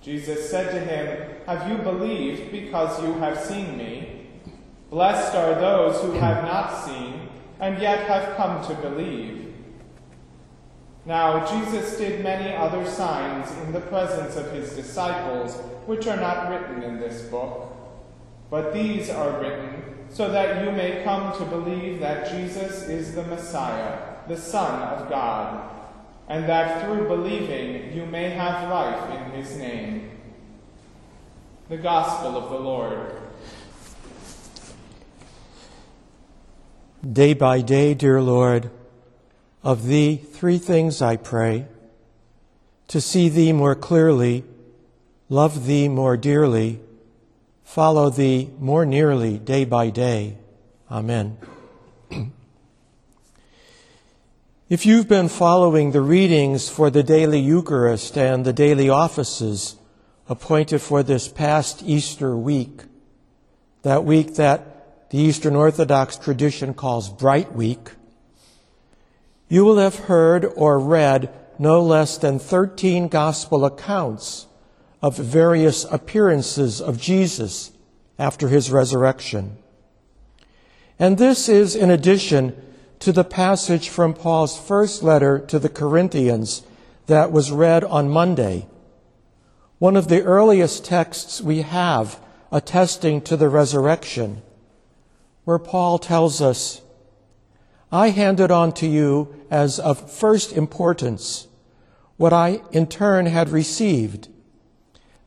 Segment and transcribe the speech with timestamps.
[0.00, 4.26] Jesus said to him, Have you believed because you have seen me?
[4.90, 7.28] Blessed are those who have not seen
[7.60, 9.52] and yet have come to believe.
[11.04, 15.56] Now Jesus did many other signs in the presence of his disciples,
[15.86, 17.74] which are not written in this book.
[18.50, 23.24] But these are written so that you may come to believe that Jesus is the
[23.24, 25.77] Messiah, the Son of God,
[26.28, 30.10] and that through believing you may have life in his name.
[31.68, 33.12] The Gospel of the Lord.
[37.10, 38.70] Day by day, dear Lord,
[39.62, 41.66] of Thee three things I pray
[42.88, 44.44] to see Thee more clearly,
[45.28, 46.80] love Thee more dearly,
[47.62, 50.38] follow Thee more nearly day by day.
[50.90, 51.38] Amen.
[54.68, 59.76] if you've been following the readings for the daily Eucharist and the daily offices
[60.28, 62.82] appointed for this past Easter week,
[63.80, 67.92] that week that the Eastern Orthodox tradition calls Bright Week,
[69.48, 74.48] you will have heard or read no less than 13 gospel accounts
[75.00, 77.72] of various appearances of Jesus
[78.18, 79.56] after his resurrection.
[80.98, 82.54] And this is in addition
[83.00, 86.62] to the passage from Paul's first letter to the Corinthians
[87.06, 88.66] that was read on Monday,
[89.78, 92.20] one of the earliest texts we have
[92.50, 94.42] attesting to the resurrection,
[95.44, 96.82] where Paul tells us,
[97.90, 101.46] I handed on to you as of first importance
[102.16, 104.28] what I in turn had received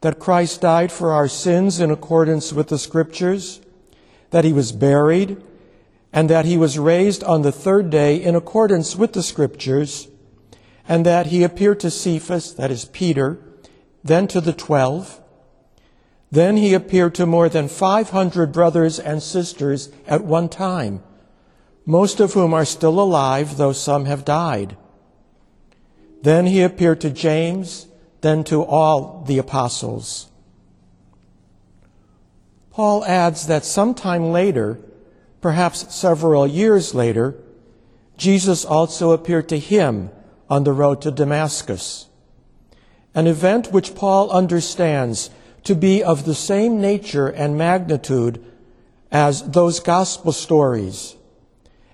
[0.00, 3.60] that Christ died for our sins in accordance with the Scriptures,
[4.30, 5.42] that he was buried,
[6.12, 10.08] and that he was raised on the third day in accordance with the Scriptures,
[10.88, 13.38] and that he appeared to Cephas, that is Peter,
[14.02, 15.20] then to the twelve.
[16.32, 21.02] Then he appeared to more than 500 brothers and sisters at one time,
[21.84, 24.76] most of whom are still alive, though some have died.
[26.22, 27.86] Then he appeared to James,
[28.20, 30.28] then to all the apostles.
[32.70, 34.78] Paul adds that sometime later,
[35.40, 37.34] perhaps several years later,
[38.16, 40.10] Jesus also appeared to him
[40.48, 42.06] on the road to Damascus,
[43.14, 45.30] an event which Paul understands
[45.64, 48.44] to be of the same nature and magnitude
[49.10, 51.16] as those gospel stories,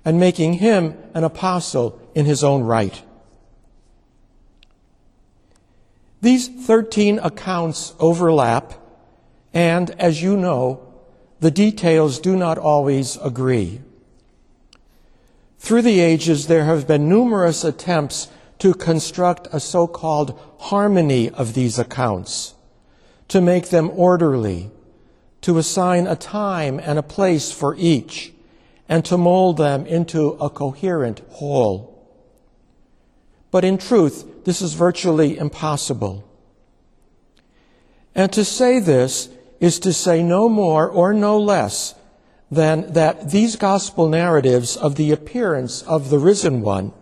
[0.05, 3.03] and making him an apostle in his own right.
[6.20, 8.75] These 13 accounts overlap,
[9.53, 10.86] and as you know,
[11.46, 13.81] the details do not always agree.
[15.60, 18.26] Through the ages, there have been numerous attempts
[18.58, 22.54] to construct a so called harmony of these accounts,
[23.28, 24.72] to make them orderly,
[25.43, 28.32] to assign a time and a place for each,
[28.88, 32.10] and to mold them into a coherent whole.
[33.52, 36.28] But in truth, this is virtually impossible.
[38.16, 39.28] And to say this
[39.61, 41.94] is to say no more or no less
[42.50, 46.93] than that these gospel narratives of the appearance of the risen one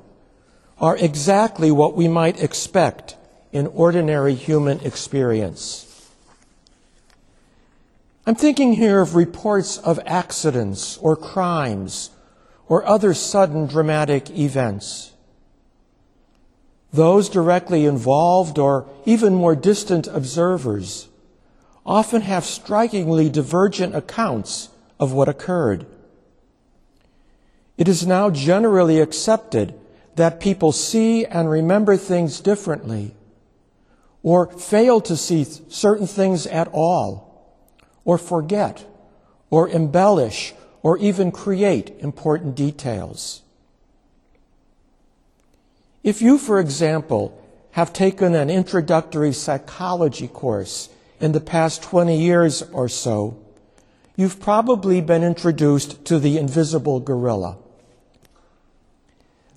[0.79, 3.17] are exactly what we might expect
[3.53, 6.11] in ordinary human experience.
[8.27, 12.11] I'm thinking here of reports of accidents or crimes
[12.69, 15.13] or other sudden dramatic events.
[16.93, 21.09] Those directly involved or even more distant observers
[21.87, 25.87] often have strikingly divergent accounts of what occurred.
[27.77, 29.75] It is now generally accepted
[30.17, 33.15] that people see and remember things differently,
[34.23, 37.59] or fail to see certain things at all,
[38.05, 38.87] or forget,
[39.51, 43.43] or embellish, or even create important details.
[46.03, 47.41] If you, for example,
[47.73, 50.91] have taken an introductory psychology course
[51.21, 53.37] in the past 20 years or so,
[54.17, 57.57] you've probably been introduced to the invisible gorilla.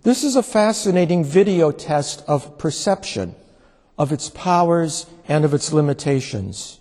[0.04, 3.36] This is a fascinating video test of perception,
[3.98, 6.80] of its powers and of its limitations.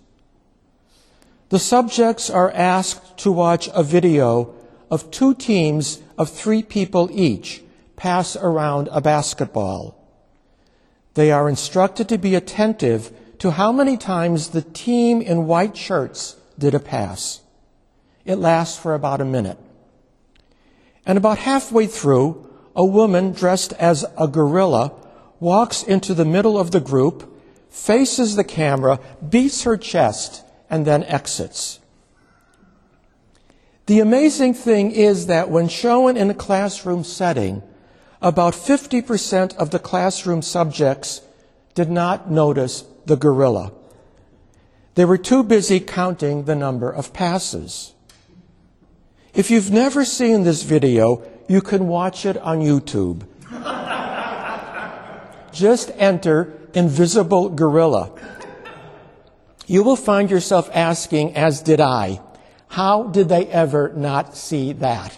[1.49, 4.53] The subjects are asked to watch a video
[4.89, 7.61] of two teams of three people each
[7.95, 9.97] pass around a basketball.
[11.15, 16.35] They are instructed to be attentive to how many times the team in white shirts
[16.57, 17.41] did a pass.
[18.25, 19.57] It lasts for about a minute.
[21.05, 24.93] And about halfway through, a woman dressed as a gorilla
[25.39, 31.03] walks into the middle of the group, faces the camera, beats her chest, and then
[31.03, 31.79] exits.
[33.85, 37.63] The amazing thing is that when shown in a classroom setting,
[38.21, 41.21] about 50% of the classroom subjects
[41.73, 43.71] did not notice the gorilla.
[44.95, 47.93] They were too busy counting the number of passes.
[49.33, 53.25] If you've never seen this video, you can watch it on YouTube.
[55.51, 58.11] Just enter invisible gorilla.
[59.67, 62.21] You will find yourself asking, as did I,
[62.69, 65.17] how did they ever not see that?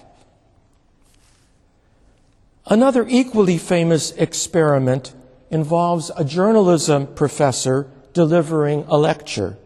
[2.65, 5.13] Another equally famous experiment
[5.51, 9.57] involves a journalism professor delivering a lecture.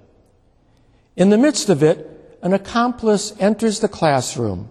[1.16, 4.70] In the midst of it, an accomplice enters the classroom.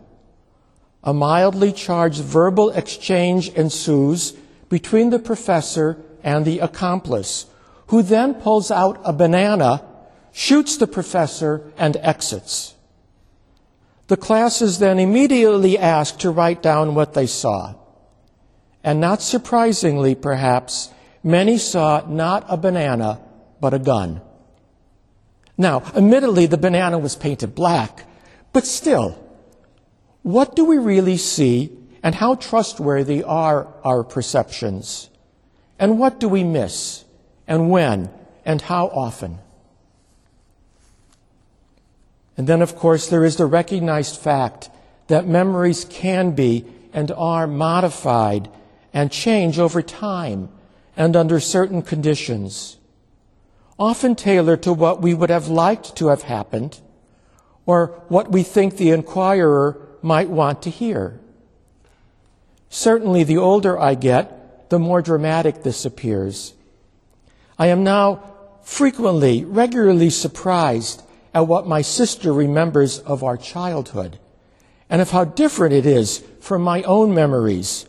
[1.05, 4.33] A mildly charged verbal exchange ensues
[4.69, 7.47] between the professor and the accomplice,
[7.89, 9.85] who then pulls out a banana,
[10.33, 12.75] shoots the professor, and exits.
[14.07, 17.75] The class is then immediately asked to write down what they saw.
[18.85, 20.91] And not surprisingly, perhaps,
[21.23, 23.21] many saw not a banana,
[23.61, 24.21] but a gun.
[25.57, 28.05] Now, admittedly, the banana was painted black,
[28.53, 29.19] but still,
[30.23, 35.11] what do we really see and how trustworthy are our perceptions?
[35.79, 37.05] And what do we miss?
[37.47, 38.11] And when?
[38.45, 39.39] And how often?
[42.37, 44.71] And then, of course, there is the recognized fact
[45.09, 48.49] that memories can be and are modified
[48.93, 50.49] and change over time
[50.97, 52.77] and under certain conditions,
[53.79, 56.81] often tailored to what we would have liked to have happened
[57.67, 61.19] or what we think the inquirer might want to hear.
[62.69, 66.55] Certainly, the older I get, the more dramatic this appears.
[67.59, 68.33] I am now
[68.63, 71.03] frequently, regularly surprised
[71.35, 74.19] at what my sister remembers of our childhood
[74.89, 77.87] and of how different it is from my own memories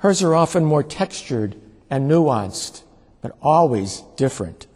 [0.00, 1.56] Hers are often more textured
[1.90, 2.82] and nuanced,
[3.20, 4.66] but always different.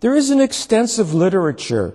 [0.00, 1.94] There is an extensive literature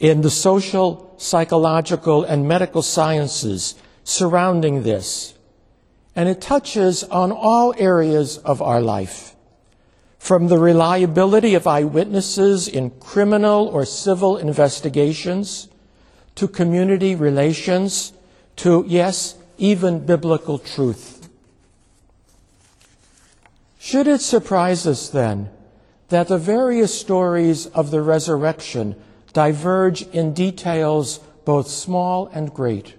[0.00, 5.34] in the social, psychological, and medical sciences surrounding this,
[6.16, 9.36] and it touches on all areas of our life.
[10.18, 15.68] From the reliability of eyewitnesses in criminal or civil investigations,
[16.34, 18.12] to community relations,
[18.56, 21.28] to, yes, even biblical truth.
[23.78, 25.50] Should it surprise us then
[26.08, 28.96] that the various stories of the resurrection
[29.32, 32.94] diverge in details both small and great,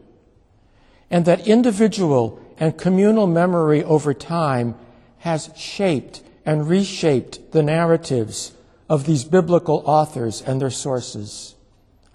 [1.09, 4.75] and that individual and communal memory over time
[5.19, 8.53] has shaped and reshaped the narratives
[8.89, 11.55] of these biblical authors and their sources?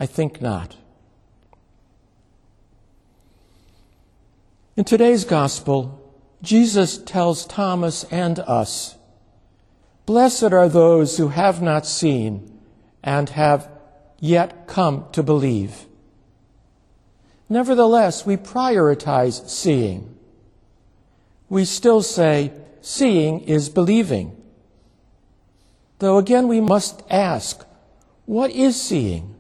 [0.00, 0.76] I think not.
[4.74, 6.00] In today's gospel,
[6.40, 8.96] Jesus tells Thomas and us,
[10.06, 12.58] Blessed are those who have not seen
[13.04, 13.68] and have
[14.18, 15.84] yet come to believe.
[17.50, 20.16] Nevertheless, we prioritize seeing.
[21.50, 24.34] We still say seeing is believing.
[25.98, 27.62] Though again, we must ask,
[28.24, 29.34] what is seeing?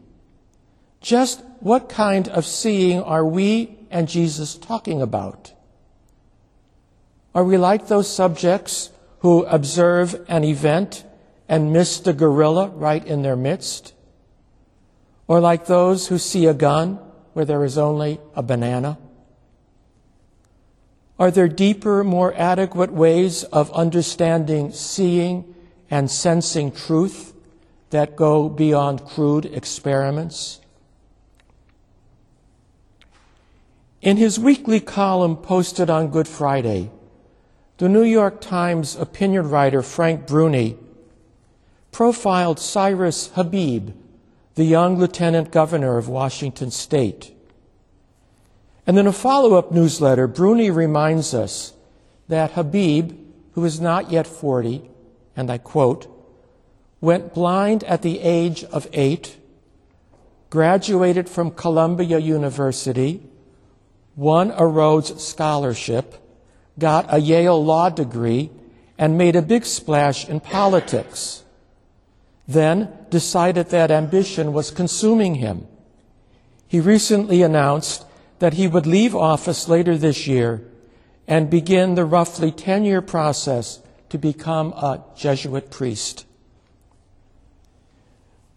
[1.00, 5.52] Just what kind of seeing are we and Jesus talking about?
[7.34, 11.04] Are we like those subjects who observe an event
[11.48, 13.94] and miss the gorilla right in their midst?
[15.28, 16.98] Or like those who see a gun
[17.34, 18.98] where there is only a banana?
[21.18, 25.54] Are there deeper, more adequate ways of understanding, seeing,
[25.90, 27.34] and sensing truth
[27.90, 30.61] that go beyond crude experiments?
[34.02, 36.90] In his weekly column posted on Good Friday,
[37.78, 40.76] the New York Times opinion writer Frank Bruni
[41.92, 43.90] profiled Cyrus Habib,
[44.56, 47.32] the young lieutenant governor of Washington state.
[48.88, 51.72] And in a follow up newsletter, Bruni reminds us
[52.26, 53.16] that Habib,
[53.52, 54.90] who is not yet 40,
[55.36, 56.08] and I quote,
[57.00, 59.36] went blind at the age of eight,
[60.50, 63.28] graduated from Columbia University,
[64.16, 66.14] won a Rhodes Scholarship,
[66.78, 68.50] got a Yale Law degree,
[68.98, 71.42] and made a big splash in politics.
[72.46, 75.66] Then decided that ambition was consuming him.
[76.66, 78.04] He recently announced
[78.38, 80.62] that he would leave office later this year
[81.28, 86.24] and begin the roughly 10 year process to become a Jesuit priest.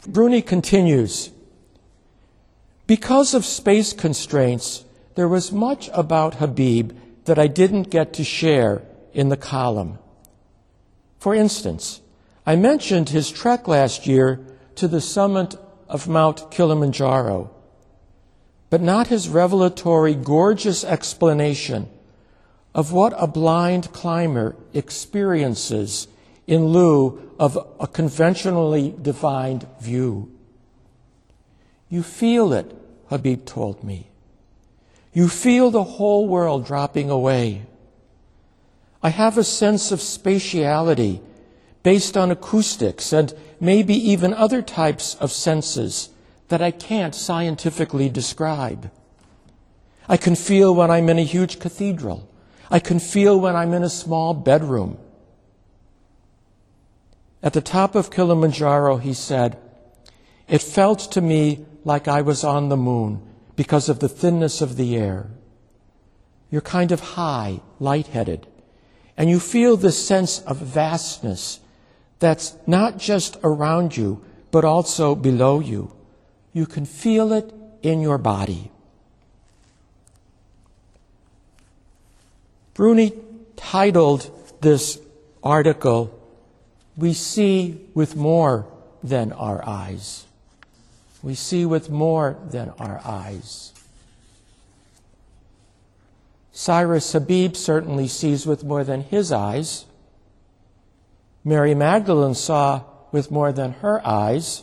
[0.08, 1.32] Bruni continues
[2.88, 4.85] Because of space constraints,
[5.16, 6.92] there was much about Habib
[7.26, 9.98] that I didn't get to share in the column.
[11.18, 12.02] For instance,
[12.46, 14.46] I mentioned his trek last year
[14.76, 15.56] to the summit
[15.88, 17.50] of Mount Kilimanjaro,
[18.70, 21.90] but not his revelatory, gorgeous explanation
[22.76, 26.08] of what a blind climber experiences
[26.46, 30.30] in lieu of a conventionally defined view.
[31.90, 32.76] You feel it,
[33.08, 34.12] Habib told me.
[35.16, 37.66] You feel the whole world dropping away.
[39.02, 41.22] I have a sense of spatiality
[41.84, 46.10] based on acoustics and maybe even other types of senses
[46.50, 48.92] that I can't scientifically describe.
[50.10, 52.28] I can feel when I'm in a huge cathedral.
[52.70, 54.98] I can feel when I'm in a small bedroom.
[57.42, 59.58] At the top of Kilimanjaro, he said,
[60.50, 63.22] it felt to me like I was on the moon
[63.56, 65.28] because of the thinness of the air.
[66.52, 68.48] You're kind of high, lightheaded,
[69.18, 71.60] and you feel this sense of vastness
[72.20, 75.94] that's not just around you, but also below you.
[76.54, 78.72] You can feel it in your body.
[82.74, 83.14] Bruni
[83.56, 84.30] titled
[84.62, 85.00] this
[85.44, 86.18] article,
[86.98, 88.68] We See with More
[89.04, 90.26] Than Our Eyes
[91.25, 93.74] we see with more than our eyes.
[96.51, 99.86] Cyrus Habib certainly sees with more than his eyes.
[101.44, 104.62] Mary Magdalene saw with more than her eyes.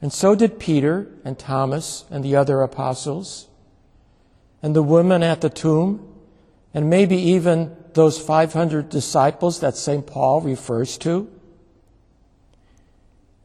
[0.00, 3.46] And so did Peter and Thomas and the other apostles,
[4.62, 6.14] and the woman at the tomb,
[6.72, 10.06] and maybe even those 500 disciples that St.
[10.06, 11.30] Paul refers to.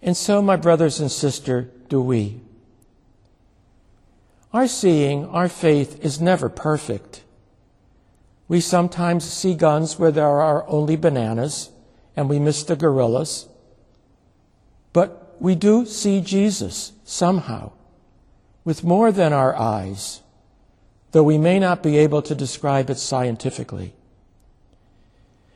[0.06, 2.40] And so, my brothers and sisters, do we.
[4.54, 7.24] Our seeing, our faith is never perfect.
[8.48, 11.72] We sometimes see guns where there are only bananas
[12.16, 13.48] and we miss the gorillas.
[14.94, 17.72] But we do see Jesus somehow
[18.64, 20.22] with more than our eyes,
[21.14, 23.96] though we may not be able to describe it scientifically.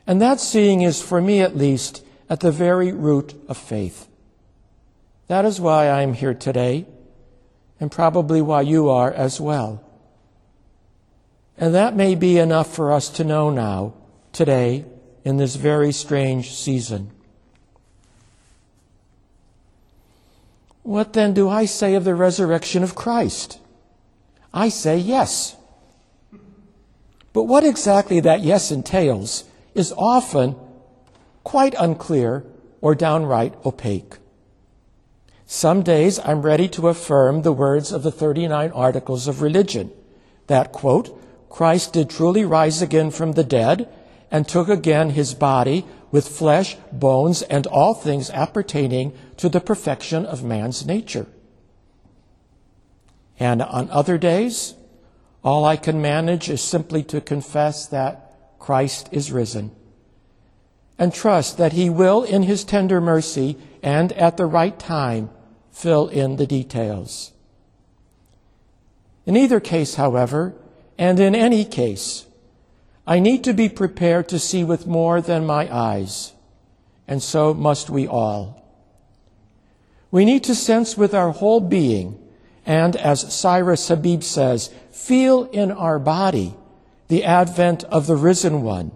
[0.08, 4.09] And that seeing is, for me at least, at the very root of faith.
[5.29, 6.88] That is why I am here today,
[7.79, 9.83] and probably why you are as well.
[11.55, 13.93] And that may be enough for us to know now,
[14.33, 14.86] today,
[15.24, 17.12] in this very strange season.
[20.81, 23.59] What then do I say of the resurrection of Christ?
[24.51, 25.55] I say yes.
[27.33, 29.43] But what exactly that yes entails
[29.75, 30.55] is often
[31.43, 32.45] quite unclear
[32.81, 34.17] or downright opaque.
[35.51, 39.91] Some days I'm ready to affirm the words of the 39 Articles of Religion
[40.46, 41.10] that, quote,
[41.50, 43.89] Christ did truly rise again from the dead
[44.29, 50.24] and took again his body with flesh, bones, and all things appertaining to the perfection
[50.24, 51.25] of man's nature.
[53.39, 54.75] And on other days,
[55.44, 59.75] all I can manage is simply to confess that Christ is risen
[61.00, 65.32] and trust that he will, in his tender mercy and at the right time,
[65.79, 67.31] fill in the details.
[69.25, 70.53] In either case, however,
[70.98, 72.25] and in any case,
[73.07, 76.33] I need to be prepared to see with more than my eyes,
[77.07, 78.62] and so must we all.
[80.12, 82.19] We need to sense with our whole being,
[82.65, 86.55] and as Cyrus Habib says, feel in our body
[87.07, 88.91] the advent of the risen one,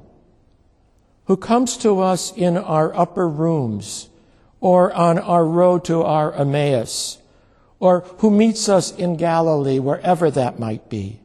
[1.28, 4.10] who comes to us in our upper rooms
[4.64, 7.18] or on our road to our Emmaus,
[7.82, 11.20] or who meets us in Galilee, wherever that might be.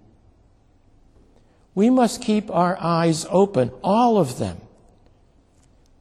[1.73, 4.61] We must keep our eyes open, all of them.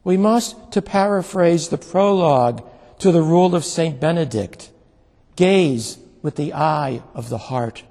[0.02, 2.68] We must, to paraphrase the prologue
[2.98, 4.00] to the rule of St.
[4.00, 4.70] Benedict,
[5.36, 7.84] gaze with the eye of the heart.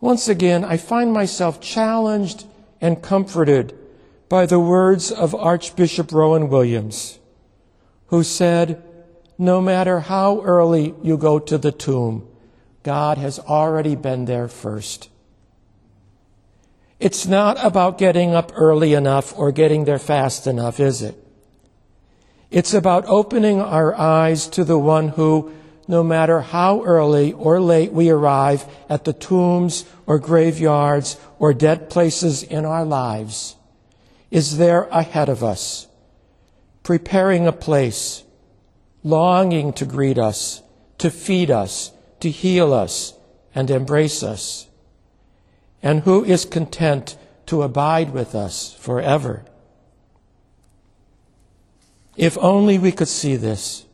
[0.00, 2.44] Once again, I find myself challenged
[2.80, 3.78] and comforted
[4.28, 7.18] by the words of Archbishop Rowan Williams,
[8.08, 8.82] who said,
[9.38, 12.26] No matter how early you go to the tomb,
[12.82, 15.10] God has already been there first.
[16.98, 21.16] It's not about getting up early enough or getting there fast enough, is it?
[22.50, 25.52] It's about opening our eyes to the one who,
[25.88, 31.90] no matter how early or late we arrive at the tombs or graveyards or dead
[31.90, 33.55] places in our lives,
[34.36, 35.86] is there ahead of us,
[36.82, 38.22] preparing a place,
[39.02, 40.60] longing to greet us,
[40.98, 41.90] to feed us,
[42.20, 43.14] to heal us
[43.54, 44.66] and embrace us,
[45.82, 49.42] and who is content to abide with us forever.
[52.14, 53.86] If only we could see this.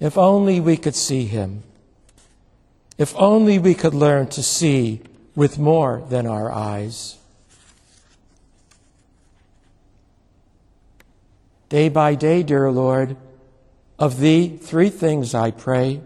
[0.00, 1.62] If only we could see him.
[2.98, 5.00] If only we could learn to see
[5.34, 7.16] with more than our eyes.
[11.70, 13.16] Day by day, dear Lord,
[13.96, 16.00] of thee three things I pray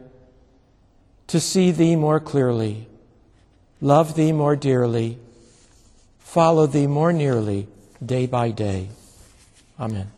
[1.27, 2.87] to see thee more clearly,
[3.81, 5.19] love thee more dearly,
[6.19, 7.67] follow thee more nearly
[8.05, 8.91] day by day.
[9.81, 10.13] Amen.